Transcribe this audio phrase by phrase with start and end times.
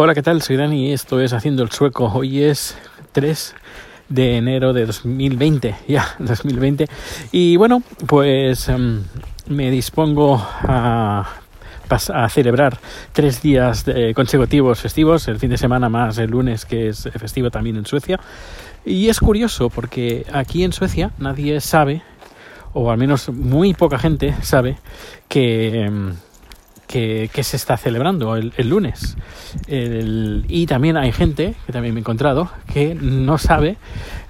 [0.00, 0.42] Hola, ¿qué tal?
[0.42, 2.04] Soy Dani y esto es Haciendo el Sueco.
[2.04, 2.78] Hoy es
[3.10, 3.56] 3
[4.08, 6.86] de enero de 2020, ya, 2020.
[7.32, 9.02] Y bueno, pues em,
[9.48, 11.28] me dispongo a,
[12.14, 12.78] a celebrar
[13.12, 17.74] tres días consecutivos festivos, el fin de semana más el lunes que es festivo también
[17.74, 18.20] en Suecia.
[18.84, 22.02] Y es curioso porque aquí en Suecia nadie sabe,
[22.72, 24.78] o al menos muy poca gente sabe,
[25.26, 26.14] que em,
[26.88, 29.16] que, se está celebrando el, lunes.
[29.68, 33.76] y también hay gente, que también me he encontrado, que no sabe,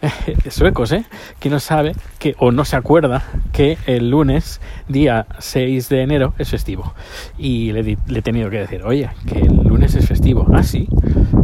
[0.51, 1.05] suecos, ¿eh?
[1.39, 6.35] que no sabe que, o no se acuerda que el lunes, día 6 de enero,
[6.39, 6.93] es festivo.
[7.39, 10.47] Y le, he tenido que decir, oye, que el lunes es festivo.
[10.53, 10.89] Ah, sí.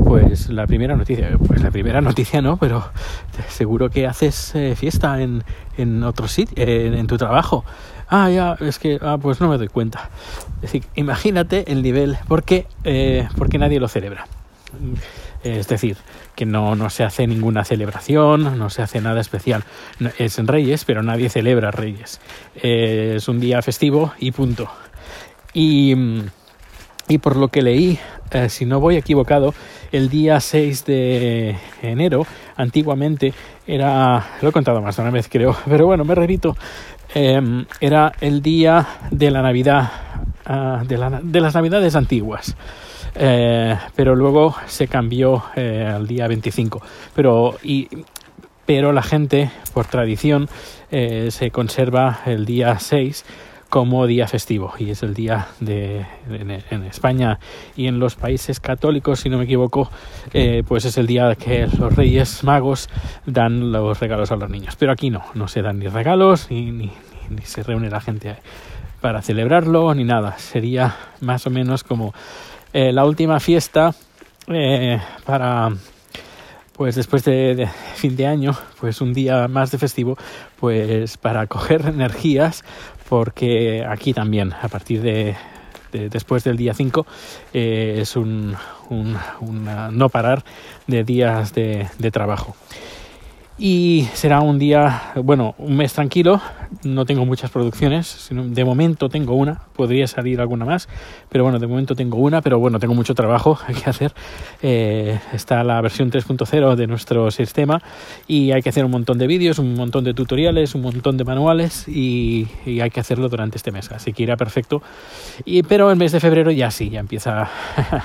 [0.05, 2.85] Pues la primera noticia, pues la primera noticia no, pero
[3.49, 5.45] seguro que haces eh, fiesta en,
[5.79, 7.65] en otro sitio, en tu trabajo.
[8.09, 10.11] Ah, ya, es que, ah, pues no me doy cuenta.
[10.57, 14.27] Es decir, imagínate el nivel, porque, eh, porque nadie lo celebra.
[15.43, 15.97] Es decir,
[16.35, 19.65] que no, no se hace ninguna celebración, no se hace nada especial.
[20.19, 22.21] Es en Reyes, pero nadie celebra Reyes.
[22.55, 24.69] es un día festivo y punto.
[25.53, 25.95] Y,
[27.09, 27.99] y por lo que leí,
[28.31, 29.55] eh, si no voy equivocado,
[29.93, 33.33] el día 6 de enero, antiguamente
[33.67, 36.57] era, lo he contado más de una vez creo, pero bueno, me repito,
[37.15, 39.89] Em, era el día de la Navidad,
[40.47, 42.57] ah, de, las Navidades antiguas.
[43.15, 46.83] Eh, pero luego se cambió eh, al día 25.
[47.15, 47.89] Pero, y,
[48.67, 50.49] pero la gente, por tradición,
[50.91, 53.25] eh, se conserva el día 6
[53.75, 57.41] como día festivo y es el día de en, España
[57.75, 59.91] y en los países católicos si no me equivoco
[60.69, 62.89] pues es el día que los reyes magos
[63.27, 66.71] dan los regalos a los niños pero aquí no no se dan ni regalos ni,
[66.71, 66.93] ni,
[67.31, 68.37] ni se reúne la gente
[69.05, 70.39] para celebrarlo ni nada.
[70.39, 72.15] Sería más o menos como
[72.73, 73.95] eh, la última fiesta
[74.47, 75.69] eh, para
[76.77, 80.17] pues después de, fin de año, pues un día más de festivo,
[80.59, 82.65] pues para coger energías,
[83.09, 85.37] porque aquí también, a partir de,
[85.93, 87.07] después del día 5,
[87.53, 88.57] eh, es un,
[88.91, 89.17] un,
[89.93, 90.45] no parar
[90.87, 92.57] de días de, de trabajo
[93.57, 96.41] y será un día, bueno, un mes tranquilo.
[96.83, 100.89] No tengo muchas producciones, de momento tengo una, podría salir alguna más,
[101.29, 104.13] pero bueno, de momento tengo una, pero bueno, tengo mucho trabajo que hacer.
[104.61, 107.81] Eh, está la versión 3.0 de nuestro sistema
[108.27, 111.25] y hay que hacer un montón de vídeos, un montón de tutoriales, un montón de
[111.25, 114.83] manuales y, hay que hacerlo durante este mes, así que irá perfecto.
[115.45, 117.49] Y, pero el mes de febrero ya sí, ya empieza,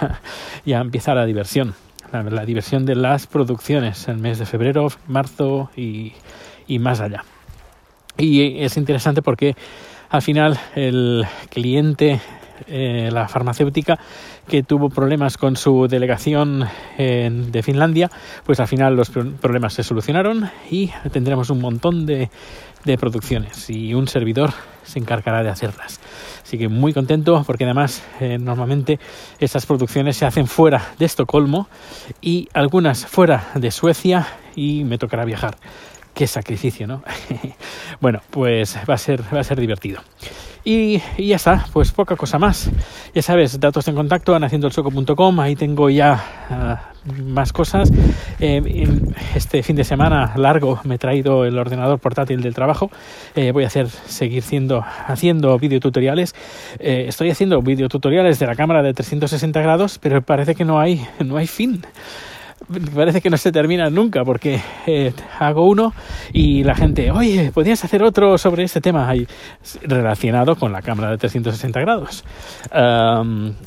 [0.65, 1.73] ya empieza la diversión
[2.11, 6.13] la, diversión de las producciones el mes de febrero, marzo y
[6.79, 7.23] más allá.
[8.17, 9.55] Y es interesante porque
[10.09, 12.19] al final el cliente
[12.67, 13.99] eh, la farmacéutica
[14.47, 16.65] que tuvo problemas con su delegación
[16.97, 18.09] de Finlandia,
[18.45, 22.29] pues al final los problemas se solucionaron y tendremos un montón de,
[22.83, 24.51] de producciones y un servidor
[24.83, 25.99] se encargará de hacerlas.
[26.43, 28.99] Así que muy contento porque además eh, normalmente
[29.39, 31.67] estas producciones se hacen fuera de Estocolmo
[32.21, 35.57] y algunas fuera de Suecia y me tocará viajar.
[36.13, 37.03] Qué sacrificio, ¿no?
[38.01, 40.01] bueno, pues va a ser, va a ser divertido.
[40.63, 42.69] Y, ya está, pues poca cosa más.
[43.13, 46.91] Ya sabes, datos en contacto en haciendoelsoco.com, ahí tengo ya ah,
[47.23, 47.91] más cosas.
[48.39, 48.85] Eh,
[49.35, 52.91] este fin de semana largo me he traído el ordenador portátil del trabajo.
[53.35, 56.35] Eh, voy a hacer, seguir siendo, haciendo videotutoriales.
[56.79, 61.05] Eh, estoy haciendo videotutoriales de la cámara de 360 grados, pero parece que no hay,
[61.19, 61.81] no hay fin
[62.95, 65.93] parece que no se termina nunca porque eh, hago uno
[66.33, 69.11] y la gente, oye, podrías hacer otro sobre este tema
[69.83, 72.23] relacionado con la cámara de 360 grados.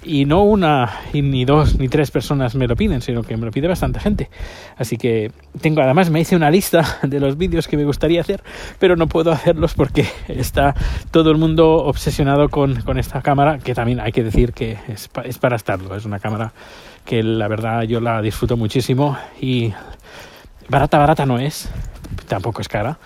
[0.05, 3.51] y no una, ni dos, ni tres personas me lo piden, sino que me lo
[3.51, 4.31] pide bastante gente.
[4.77, 5.31] Así que
[5.61, 8.43] tengo, además me hice una lista de los vídeos que me gustaría hacer,
[8.79, 10.75] pero no puedo hacerlos porque está
[11.11, 15.11] todo el mundo obsesionado con, con esta cámara, que también hay que decir que es,
[15.25, 16.53] es para estarlo, es una cámara
[17.05, 18.82] que la verdad yo la disfruto muchísimo
[19.41, 19.73] y
[20.69, 21.71] barata, barata no es,
[22.29, 22.99] tampoco es cara,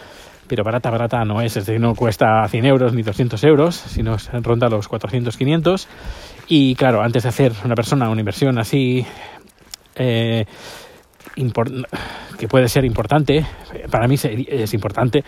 [0.46, 4.16] pero barata, barata no es, es decir, no cuesta 100 euros ni 200 euros, sino
[4.42, 5.88] ronda los 400, 500
[6.48, 9.04] y claro, antes de hacer una persona una inversión así...
[9.96, 10.44] Eh,
[12.38, 13.44] que puede ser importante,
[13.90, 15.22] para mí es importante,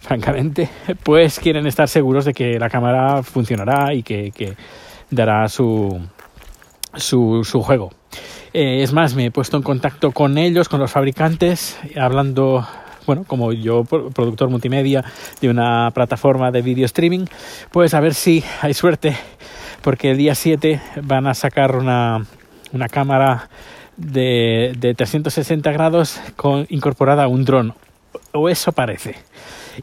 [0.00, 0.68] francamente,
[1.02, 4.56] pues quieren estar seguros de que la cámara funcionará y que, que
[5.10, 6.00] dará su,
[6.96, 7.90] su, su juego.
[8.52, 12.66] Eh, es más, me he puesto en contacto con ellos, con los fabricantes, hablando,
[13.06, 15.04] bueno, como yo, productor multimedia
[15.40, 17.26] de una plataforma de video streaming,
[17.72, 19.16] pues a ver si hay suerte,
[19.82, 22.24] porque el día 7 van a sacar una,
[22.72, 23.48] una cámara
[23.96, 27.74] de, de 360 grados con, incorporada a un dron.
[28.36, 29.14] O eso parece.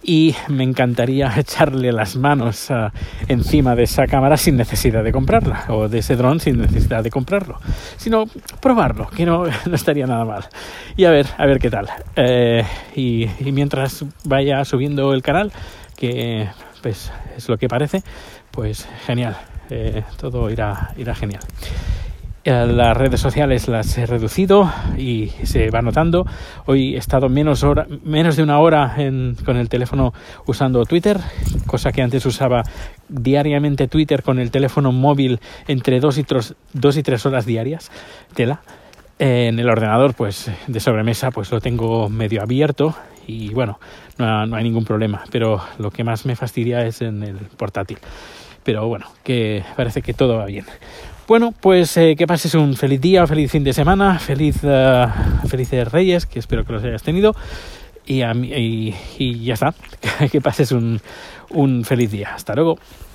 [0.03, 2.89] Y me encantaría echarle las manos uh,
[3.30, 7.09] encima de esa cámara sin necesidad de comprarla o de ese dron sin necesidad de
[7.09, 7.59] comprarlo
[7.98, 8.25] sino
[8.62, 10.44] probarlo que no, no estaría nada mal.
[10.98, 11.88] Y a ver a ver qué tal.
[12.18, 15.53] Eh, y, mientras vaya subiendo el canal
[15.95, 16.50] que
[16.81, 18.03] pues es lo que parece
[18.51, 19.38] pues genial.
[19.69, 21.42] Eh, todo irá irá genial
[22.43, 26.25] las redes sociales las he reducido y se va notando.
[26.65, 30.13] Hoy he estado menos, hora, menos de una hora en, con el teléfono
[30.47, 31.19] usando Twitter,
[31.67, 32.63] cosa que antes usaba
[33.09, 37.91] diariamente Twitter con el teléfono móvil entre dos y, tres, dos y tres horas diarias.
[38.33, 38.61] Tela.
[39.19, 42.95] En el ordenador, pues de sobremesa, pues lo tengo medio abierto
[43.27, 43.79] y bueno,
[44.17, 45.23] no, no hay ningún problema.
[45.31, 47.99] Pero lo que más me fastidia es en el portátil.
[48.63, 50.65] Pero bueno, que parece que todo va bien.
[51.31, 55.89] Bueno, pues eh, que pases un feliz día, feliz fin de semana, feliz, uh, felices
[55.89, 57.33] Reyes, que espero que los hayas tenido.
[58.06, 59.74] Y, y, y ya está,
[60.30, 61.00] que pases un,
[61.51, 62.33] un feliz día.
[62.36, 62.80] Hasta luego.